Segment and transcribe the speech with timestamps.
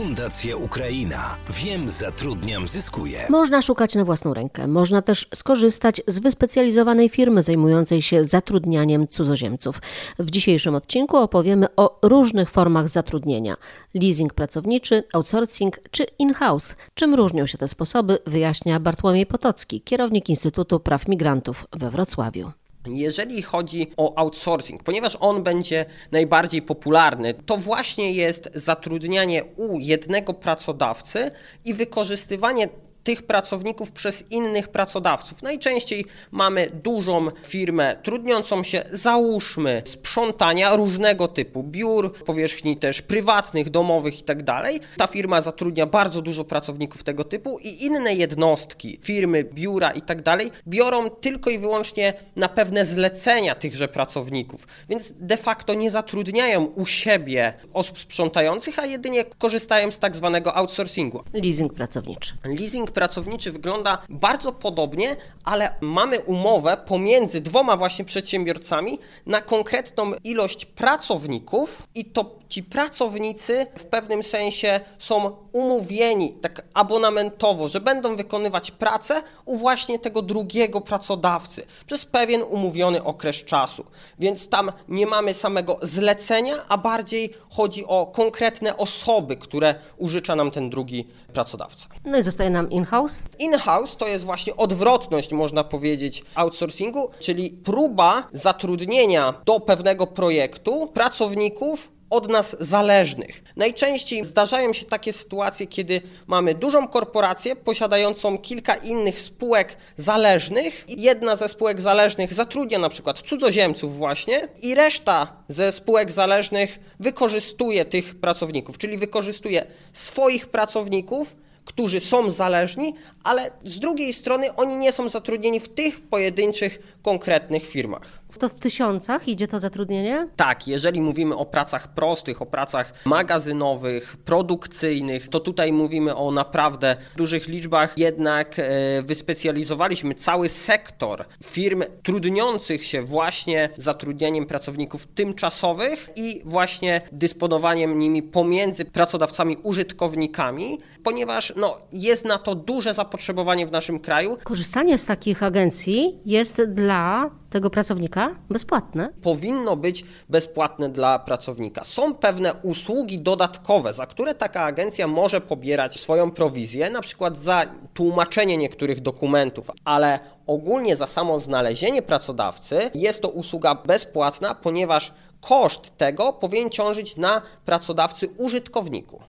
[0.00, 1.36] Fundacja Ukraina.
[1.50, 3.26] Wiem, zatrudniam, zyskuję.
[3.28, 4.66] Można szukać na własną rękę.
[4.66, 9.78] Można też skorzystać z wyspecjalizowanej firmy zajmującej się zatrudnianiem cudzoziemców.
[10.18, 13.56] W dzisiejszym odcinku opowiemy o różnych formach zatrudnienia:
[13.94, 16.76] leasing pracowniczy, outsourcing czy in-house.
[16.94, 22.52] Czym różnią się te sposoby, wyjaśnia Bartłomiej Potocki, kierownik Instytutu Praw Migrantów we Wrocławiu.
[22.86, 30.34] Jeżeli chodzi o outsourcing, ponieważ on będzie najbardziej popularny, to właśnie jest zatrudnianie u jednego
[30.34, 31.30] pracodawcy
[31.64, 32.68] i wykorzystywanie
[33.04, 35.42] tych pracowników przez innych pracodawców.
[35.42, 44.16] Najczęściej mamy dużą firmę trudniącą się, załóżmy, sprzątania różnego typu, biur, powierzchni też prywatnych, domowych
[44.18, 44.44] itd.
[44.44, 50.22] Tak Ta firma zatrudnia bardzo dużo pracowników tego typu i inne jednostki, firmy, biura itd.
[50.22, 56.64] Tak biorą tylko i wyłącznie na pewne zlecenia tychże pracowników, więc de facto nie zatrudniają
[56.64, 61.22] u siebie osób sprzątających, a jedynie korzystają z tak zwanego outsourcingu.
[61.32, 62.34] Leasing pracowniczy.
[62.44, 70.64] Leasing pracowniczy wygląda bardzo podobnie, ale mamy umowę pomiędzy dwoma właśnie przedsiębiorcami na konkretną ilość
[70.64, 78.70] pracowników i to ci pracownicy w pewnym sensie są umówieni tak abonamentowo, że będą wykonywać
[78.70, 83.84] pracę u właśnie tego drugiego pracodawcy przez pewien umówiony okres czasu.
[84.18, 90.50] Więc tam nie mamy samego zlecenia, a bardziej chodzi o konkretne osoby, które użycza nam
[90.50, 91.86] ten drugi pracodawca.
[92.04, 93.22] No i zostaje nam in-house?
[93.38, 101.90] In-house to jest właśnie odwrotność, można powiedzieć, outsourcingu, czyli próba zatrudnienia do pewnego projektu pracowników
[102.10, 103.42] od nas zależnych.
[103.56, 110.84] Najczęściej zdarzają się takie sytuacje, kiedy mamy dużą korporację posiadającą kilka innych spółek zależnych.
[110.88, 117.84] Jedna ze spółek zależnych zatrudnia na przykład cudzoziemców właśnie i reszta ze spółek zależnych wykorzystuje
[117.84, 122.94] tych pracowników, czyli wykorzystuje swoich pracowników którzy są zależni,
[123.24, 128.20] ale z drugiej strony oni nie są zatrudnieni w tych pojedynczych, konkretnych firmach.
[128.38, 130.28] To w tysiącach idzie to zatrudnienie?
[130.36, 136.96] Tak, jeżeli mówimy o pracach prostych, o pracach magazynowych, produkcyjnych, to tutaj mówimy o naprawdę
[137.16, 146.42] dużych liczbach, jednak e, wyspecjalizowaliśmy cały sektor firm trudniących się właśnie zatrudnianiem pracowników tymczasowych i
[146.44, 154.00] właśnie dysponowaniem nimi pomiędzy pracodawcami użytkownikami, ponieważ no, jest na to duże zapotrzebowanie w naszym
[154.00, 154.36] kraju.
[154.44, 159.08] Korzystanie z takich agencji jest dla tego pracownika bezpłatne?
[159.22, 161.84] Powinno być bezpłatne dla pracownika.
[161.84, 167.66] Są pewne usługi dodatkowe, za które taka agencja może pobierać swoją prowizję, na przykład za
[167.94, 175.96] tłumaczenie niektórych dokumentów, ale ogólnie za samo znalezienie pracodawcy jest to usługa bezpłatna, ponieważ koszt
[175.96, 179.22] tego powinien ciążyć na pracodawcy użytkowniku.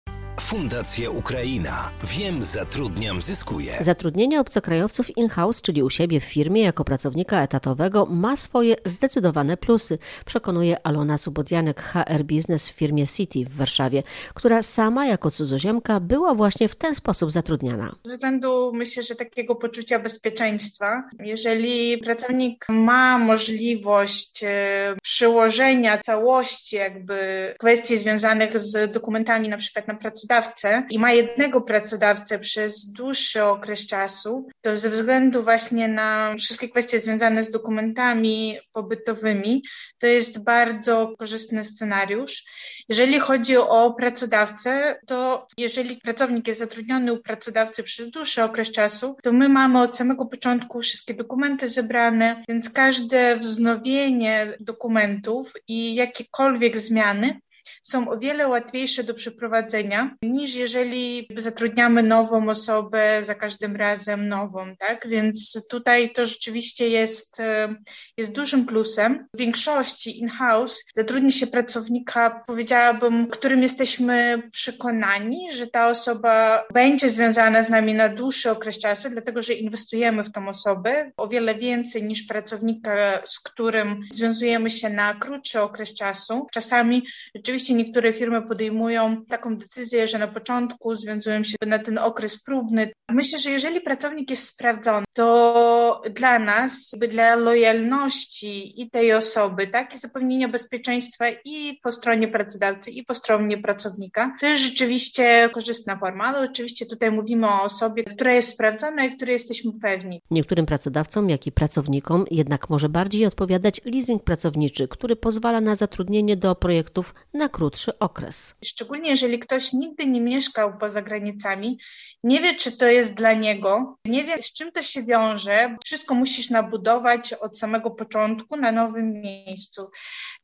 [0.51, 1.91] Fundacja Ukraina.
[2.05, 3.77] Wiem, zatrudniam, zyskuję.
[3.81, 9.99] Zatrudnienie obcokrajowców in-house, czyli u siebie w firmie jako pracownika etatowego, ma swoje zdecydowane plusy,
[10.27, 14.03] przekonuje Alona Subodianek, HR Business w firmie City w Warszawie,
[14.35, 17.95] która sama jako cudzoziemka była właśnie w ten sposób zatrudniana.
[18.05, 27.55] Ze względu, myślę, że takiego poczucia bezpieczeństwa, jeżeli pracownik ma możliwość e, przyłożenia całości jakby
[27.59, 33.45] kwestii związanych z dokumentami na przykład na pracodawcę, pracodawcę i ma jednego pracodawcę przez dłuższy
[33.45, 39.63] okres czasu, to ze względu właśnie na wszystkie kwestie związane z dokumentami pobytowymi,
[39.99, 42.45] to jest bardzo korzystny scenariusz.
[42.89, 49.17] Jeżeli chodzi o pracodawcę, to jeżeli pracownik jest zatrudniony u pracodawcy przez dłuższy okres czasu,
[49.23, 56.79] to my mamy od samego początku wszystkie dokumenty zebrane, więc każde wznowienie dokumentów i jakiekolwiek
[56.79, 57.41] zmiany
[57.83, 64.77] są o wiele łatwiejsze do przeprowadzenia niż jeżeli zatrudniamy nową osobę za każdym razem nową,
[64.77, 65.09] tak?
[65.09, 67.75] Więc tutaj to rzeczywiście jest, e,
[68.17, 69.27] jest dużym plusem.
[69.35, 77.63] W większości in-house zatrudni się pracownika, powiedziałabym, którym jesteśmy przekonani, że ta osoba będzie związana
[77.63, 82.03] z nami na dłuższy okres czasu, dlatego że inwestujemy w tą osobę o wiele więcej
[82.03, 86.47] niż pracownika, z którym związujemy się na krótszy okres czasu.
[86.53, 92.43] Czasami rzeczywiście Niektóre firmy podejmują taką decyzję, że na początku związują się na ten okres
[92.43, 92.93] próbny.
[93.11, 99.95] Myślę, że jeżeli pracownik jest sprawdzony, to dla nas, dla lojalności i tej osoby, tak,
[99.95, 105.97] i zapewnienia bezpieczeństwa i po stronie pracodawcy, i po stronie pracownika, to jest rzeczywiście korzystna
[105.97, 110.23] forma, ale oczywiście tutaj mówimy o osobie, która jest sprawdzona i której jesteśmy pewni.
[110.31, 116.37] Niektórym pracodawcom, jak i pracownikom jednak może bardziej odpowiadać leasing pracowniczy, który pozwala na zatrudnienie
[116.37, 118.55] do projektów na krótki krótszy okres.
[118.65, 121.79] Szczególnie jeżeli ktoś nigdy nie mieszkał poza granicami,
[122.25, 125.77] nie wie, czy to jest dla niego, nie wie, z czym to się wiąże.
[125.85, 129.91] Wszystko musisz nabudować od samego początku na nowym miejscu.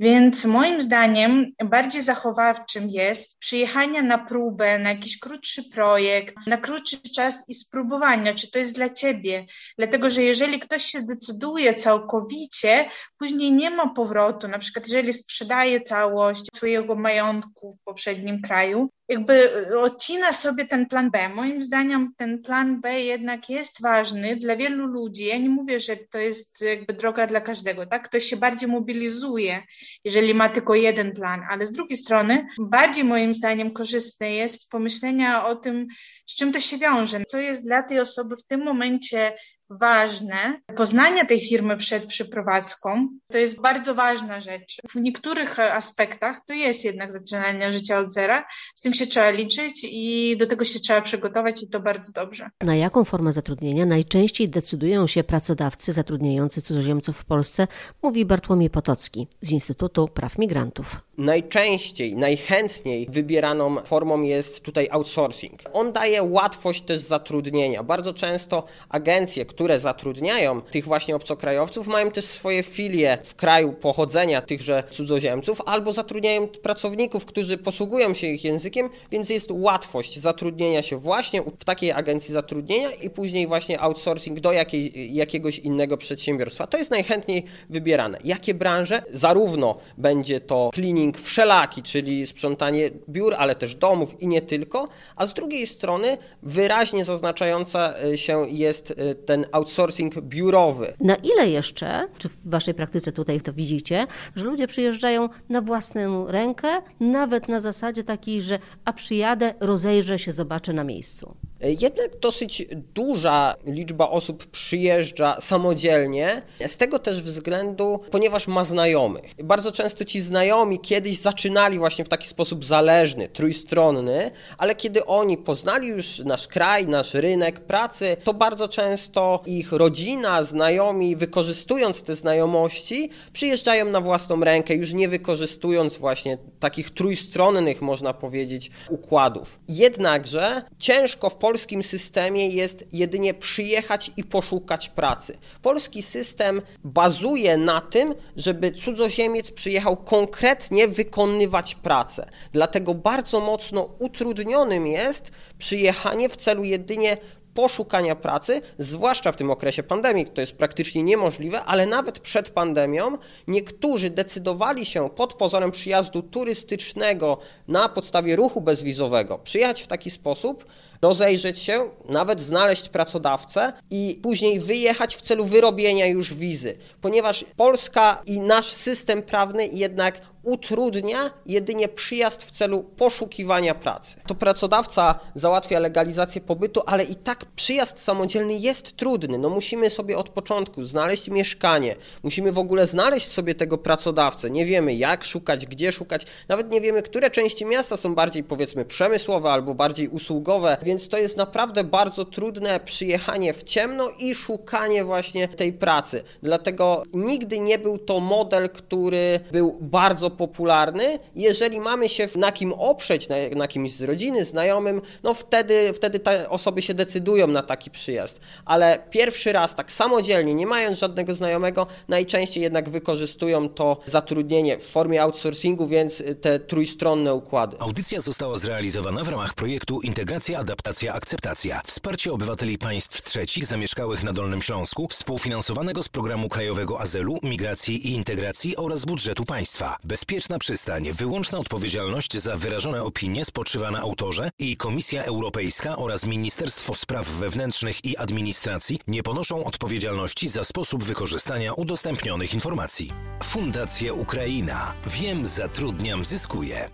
[0.01, 6.97] Więc moim zdaniem bardziej zachowawczym jest przyjechanie na próbę, na jakiś krótszy projekt, na krótszy
[7.17, 9.47] czas i spróbowania, czy to jest dla ciebie.
[9.79, 14.49] Dlatego, że jeżeli ktoś się decyduje całkowicie, później nie ma powrotu.
[14.49, 19.35] Na przykład, jeżeli sprzedaje całość swojego majątku w poprzednim kraju, jakby
[19.79, 21.29] odcina sobie ten plan B.
[21.29, 25.27] Moim zdaniem ten plan B jednak jest ważny dla wielu ludzi.
[25.27, 28.09] Ja nie mówię, że to jest jakby droga dla każdego, tak?
[28.09, 29.63] Ktoś się bardziej mobilizuje,
[30.05, 35.47] jeżeli ma tylko jeden plan, ale z drugiej strony bardziej moim zdaniem korzystne jest pomyślenia
[35.47, 35.87] o tym,
[36.27, 39.37] z czym to się wiąże, co jest dla tej osoby w tym momencie
[39.71, 40.61] ważne.
[40.77, 44.77] Poznanie tej firmy przed przeprowadzką to jest bardzo ważna rzecz.
[44.91, 48.47] W niektórych aspektach to jest jednak zaczynanie życia od zera.
[48.75, 52.51] Z tym się trzeba liczyć i do tego się trzeba przygotować i to bardzo dobrze.
[52.61, 57.69] Na jaką formę zatrudnienia najczęściej decydują się pracodawcy zatrudniający cudzoziemców w Polsce,
[58.03, 61.01] mówi Bartłomiej Potocki z Instytutu Praw Migrantów.
[61.19, 65.61] Najczęściej, najchętniej wybieraną formą jest tutaj outsourcing.
[65.73, 67.83] On daje łatwość też zatrudnienia.
[67.83, 74.43] Bardzo często agencje, które zatrudniają tych właśnie obcokrajowców, mają też swoje filie w kraju pochodzenia
[74.43, 80.97] tychże cudzoziemców, albo zatrudniają pracowników, którzy posługują się ich językiem, więc jest łatwość zatrudnienia się
[80.97, 86.67] właśnie w takiej agencji zatrudnienia i później właśnie outsourcing do jakiej, jakiegoś innego przedsiębiorstwa.
[86.67, 88.19] To jest najchętniej wybierane.
[88.25, 89.03] Jakie branże?
[89.13, 95.27] Zarówno będzie to cleaning wszelaki, czyli sprzątanie biur, ale też domów i nie tylko, a
[95.27, 98.95] z drugiej strony wyraźnie zaznaczająca się jest
[99.27, 100.95] ten outsourcing biurowy.
[101.01, 104.07] Na ile jeszcze, czy w Waszej praktyce tutaj to widzicie,
[104.37, 106.69] że ludzie przyjeżdżają na własną rękę,
[107.01, 111.35] nawet na zasadzie takiej, że a przyjadę, rozejrzę się, zobaczę na miejscu?
[111.61, 119.35] Jednak dosyć duża liczba osób przyjeżdża samodzielnie, z tego też względu, ponieważ ma znajomych.
[119.45, 125.39] Bardzo często ci znajomi kiedyś zaczynali właśnie w taki sposób zależny, trójstronny, ale kiedy oni
[125.39, 132.17] poznali już nasz kraj, nasz rynek pracy, to bardzo często ich rodzina, znajomi, wykorzystując te
[132.17, 139.59] znajomości, przyjeżdżają na własną rękę, już nie wykorzystując właśnie takich trójstronnych, można powiedzieć, układów.
[139.69, 145.39] Jednakże ciężko w polskim systemie jest jedynie przyjechać i poszukać pracy.
[145.63, 152.31] Polski system bazuje na tym, żeby cudzoziemiec przyjechał konkretnie wykonywać pracę.
[152.53, 157.17] Dlatego bardzo mocno utrudnionym jest przyjechanie w celu jedynie
[157.57, 163.19] poszukania pracy, zwłaszcza w tym okresie pandemii, to jest praktycznie niemożliwe, ale nawet przed pandemią
[163.49, 167.39] niektórzy decydowali się pod pozorem przyjazdu turystycznego
[167.69, 170.65] na podstawie ruchu bezwizowego przyjechać w taki sposób,
[171.03, 178.23] rozejrzeć się, nawet znaleźć pracodawcę i później wyjechać w celu wyrobienia już wizy, ponieważ Polska
[178.27, 184.17] i nasz system prawny jednak utrudnia jedynie przyjazd w celu poszukiwania pracy.
[184.27, 189.39] To pracodawca załatwia legalizację pobytu, ale i tak przyjazd samodzielny jest trudny.
[189.39, 194.51] No musimy sobie od początku znaleźć mieszkanie, musimy w ogóle znaleźć sobie tego pracodawcę.
[194.51, 198.85] Nie wiemy jak szukać, gdzie szukać, nawet nie wiemy, które części miasta są bardziej powiedzmy
[198.85, 205.05] przemysłowe albo bardziej usługowe, więc to jest naprawdę bardzo trudne przyjechanie w ciemno i szukanie
[205.05, 206.23] właśnie tej pracy.
[206.43, 211.19] Dlatego nigdy nie był to model, który był bardzo popularny.
[211.35, 216.19] Jeżeli mamy się na kim oprzeć, na, na kimś z rodziny, znajomym, no wtedy, wtedy
[216.19, 218.41] te osoby się decydują na taki przyjazd.
[218.65, 224.85] Ale pierwszy raz tak samodzielnie, nie mając żadnego znajomego, najczęściej jednak wykorzystują to zatrudnienie w
[224.85, 227.77] formie outsourcingu, więc te trójstronne układy.
[227.81, 231.83] Audycja została zrealizowana w ramach projektu Integracja, Adaptacja, Akceptacja.
[231.87, 238.13] Wsparcie obywateli państw trzecich zamieszkałych na Dolnym Śląsku, współfinansowanego z Programu Krajowego Azylu, Migracji i
[238.13, 239.97] Integracji oraz budżetu państwa.
[240.27, 246.95] Bezpieczna przystań, wyłączna odpowiedzialność za wyrażone opinie spoczywa na autorze i Komisja Europejska oraz Ministerstwo
[246.95, 253.13] Spraw Wewnętrznych i Administracji nie ponoszą odpowiedzialności za sposób wykorzystania udostępnionych informacji.
[253.43, 254.93] Fundacja Ukraina.
[255.07, 256.91] Wiem, zatrudniam, zyskuję.